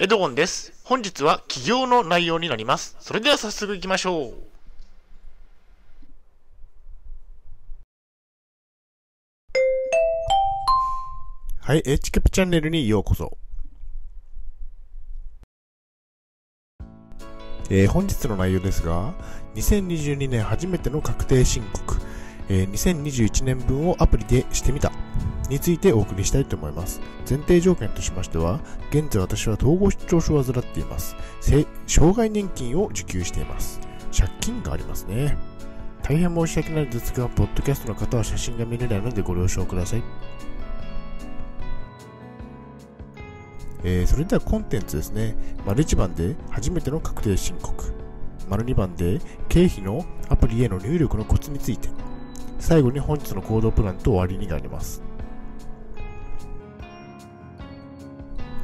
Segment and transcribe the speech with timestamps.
[0.00, 0.72] エドゴンです。
[0.84, 2.96] 本日は起業の内容になります。
[3.00, 4.34] それでは早速行きましょう。
[11.60, 13.36] はい、エチケプチャンネルにようこそ。
[17.68, 19.14] えー本日の内容ですが、
[19.56, 21.96] 2022年初めての確定申告、
[22.48, 24.92] えー2021年分をアプリでしてみた
[25.48, 27.00] についてお送りしたいと思います。
[27.28, 31.16] 前提条件としましては、現在私は統合失調症を患っています。
[31.86, 33.80] 障害年金を受給しています。
[34.16, 35.36] 借金がありますね。
[36.02, 40.02] 大変申し訳ないですが、ポッドキャストの方は写真が見れないのでご了承ください。
[43.84, 45.36] えーそれではコンテンツですね。
[45.64, 47.92] 丸1番で初めての確定申告。
[48.48, 51.88] 丸2番で経費のアプリへの入力のコツについて。
[52.58, 55.02] 最後に本日の行動プランと終わりになります。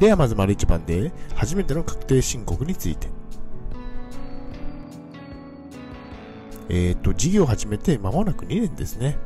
[0.00, 3.08] ではまず丸1番で初めての確定申告について。
[6.70, 9.18] えっ、と、事業を始めて間もなく2年ですね。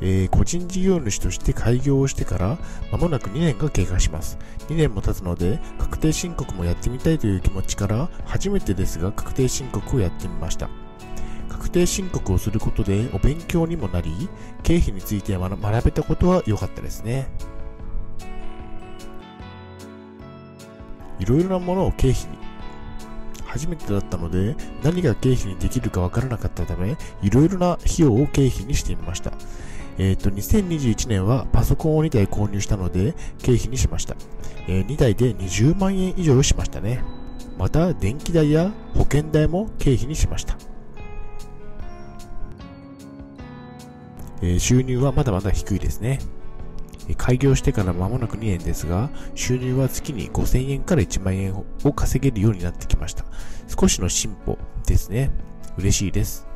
[0.00, 2.56] えー個人事業主として開業をしてから
[2.92, 4.38] 間もなく2年が経過します。
[4.68, 10.70] 2年も経つので、確定申告もやってみたいという気持ちから、初めてですが確定申告をやってみました。
[11.50, 14.30] 確定申告をすることでお勉強にもなり、
[14.62, 17.28] 経費について学学べたことは良かったですね。
[21.18, 22.38] いろいろなものを経費に。
[23.48, 29.32] 初めてだったので、何が経費にできるかわからなかったため、いろいろな費用を経費にしてみました。
[29.96, 34.16] えっ、と、2021年はパソコンを2台購入したので、経費にしました。
[34.68, 37.02] えー2台で20万円以上しましたね。
[37.58, 40.56] また、電気代や保険代も経費にしました。
[44.42, 46.20] えー収入はまだまだ低いですね。
[47.16, 53.24] 開業してから間もなく2年ですが、収入は月に5000円から1万円を稼げるようになってきました。
[53.66, 55.30] 少しの進歩ですね。
[55.76, 56.46] 嬉しいです。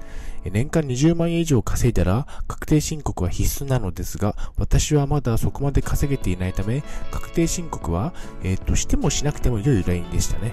[0.44, 8.12] 年間20万円以上稼いだら確定申告は必須なのですが、私はまだそこまで稼げていないため、確定申告は、
[8.42, 10.52] えっ、と、してもしなくても良いラインでしたね。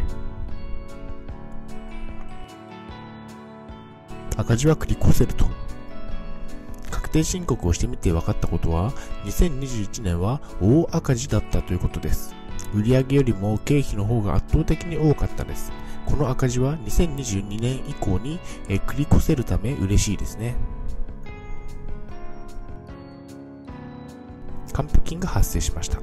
[4.37, 5.58] 赤字は繰り越せると。
[7.09, 8.91] 確定申告をしてみて分かったことは、
[9.25, 12.35] 2021年は大赤字だったということです。
[12.75, 15.71] 売上よりも経費の方が圧倒的に多かったです。
[16.05, 20.55] この赤字は2022年以降に、え繰り越せるため嬉しいですね。
[24.71, 25.97] 還付金が発生しました。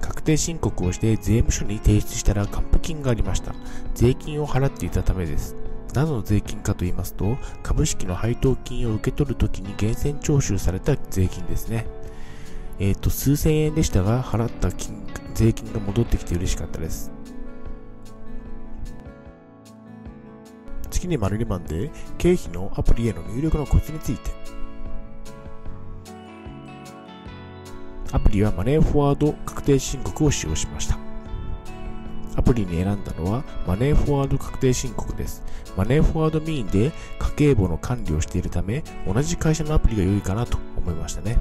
[0.00, 3.54] 確定申告をして税務署に提出したら還付金がありました。
[3.94, 5.54] 税金を払っていたためです。
[5.96, 11.86] 何の税金かと言いますと、株式の配当金を受け取るときに源泉徴収された税金ですね。
[12.78, 15.02] えっ、と、数千円でしたが、払った金
[15.32, 17.10] 税金が戻ってきて嬉しかったです。
[20.90, 24.30] 次に丸2番で、経費のアプリへの入力のコツについて。
[28.12, 31.05] アプリはマネーフォワード確定申告を使用しました。
[32.46, 35.42] アプリに選んだのはマネーフォワード確定申告です。
[35.76, 41.38] マネーフォワードミーンで家計簿の管理をしているため、同じ会社のアプリが良いかなと思いましたね。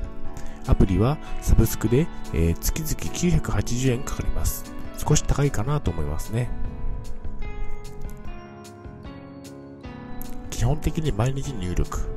[0.65, 4.65] アプリはサブスクで、えー月々980円かかります。
[4.97, 6.49] 少し高いかなと思いますね。
[10.49, 12.14] 基本的に毎日入力。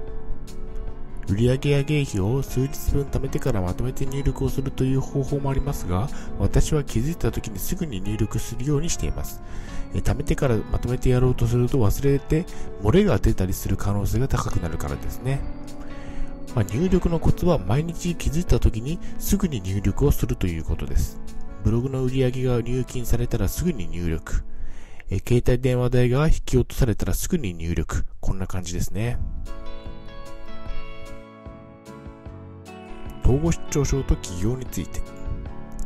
[1.28, 6.08] 売上や経費を数日分貯めてからまとめて入力をするという方法もありますが、
[6.38, 9.42] 私は気づいた時にすぐに入力するようにしています。
[9.94, 12.44] え貯めてからまとめてやろうとすると忘れて
[12.82, 15.40] 漏れが出たりする可能性が高くなるからですね。
[16.54, 21.20] まあ、入力のコツは毎日気づいた時にすぐに入力をするということです。
[21.62, 24.44] ブログの売り上げが入金されたらすぐに入力。
[25.10, 28.04] え携帯電話代が引き落とされたらすぐに入力。
[28.20, 29.18] こんな感じですね。
[33.28, 35.02] 統合失調症と起業について。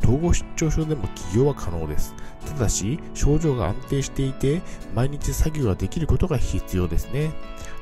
[0.01, 2.15] 統合失調症でも起業は可能です。
[2.47, 4.61] ただし、症状が安定していて、
[4.95, 7.33] 毎日作業ができることが必要ですね。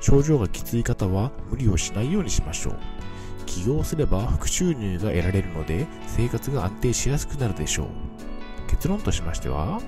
[0.02, 2.76] 症状がきつい方は無理をしないようにしましょう。
[3.46, 7.88] 起業すれば副収入が得られるので、生活が安定しやすくなるでしょう。
[8.68, 9.80] 結論としましては、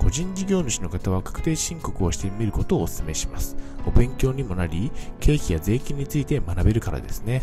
[0.00, 3.56] 個人事業主の方は確定申告をしてみることをお勧めします。
[3.86, 4.90] お勉強にもなり、
[5.20, 7.42] 経費や税金について学べるからですね。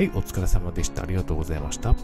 [0.00, 1.02] はい、お疲れ様でした。
[1.02, 1.94] ありがとうございました。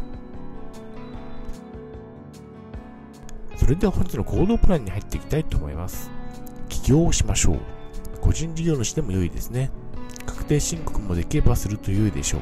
[3.57, 6.11] それでは本日の行動プランに入っていきたいと思います。
[6.69, 7.59] 起業をしましょう。
[8.21, 9.71] 個人事業主でも良いですね。
[10.27, 12.41] 確定申告もできればすると良いでしょう。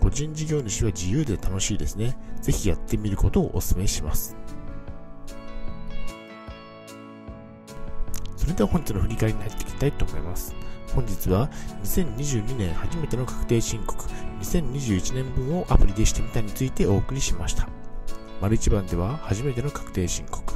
[0.00, 2.18] 個人事業主は自由で楽しいですね。
[2.40, 4.34] ぜひやってみることをお勧めします。
[8.36, 10.59] それでは本日の振り返りに入っていきたいと思います。
[10.94, 11.48] 本日は
[11.84, 14.04] 2022年初めての確定申告、
[14.40, 17.68] 2021年分をアプリでしてみたについてお送りしました。
[18.40, 20.54] 丸1番では初めての確定申告、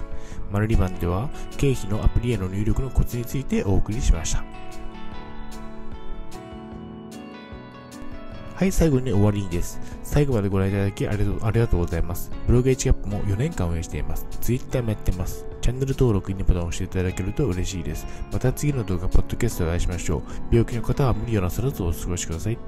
[0.50, 4.44] 丸2番では経費のアプリへの入力のコツについてお送りしました。
[8.56, 9.80] はい、最後に終わりです。
[10.02, 11.18] 最後までご覧いただきあり
[11.60, 12.30] がとうございます。
[12.46, 14.26] ブログ H キャップも4年間運営しています。
[14.40, 15.44] Twitter もやってます。
[15.64, 18.06] チャンネル登録、いいねボタンを押していただけると嬉しいです。
[18.30, 20.22] また次の動画、ポッドキャストでお会いしましょう。
[20.50, 22.58] 病気の方は無理をなさらずお過ごしください。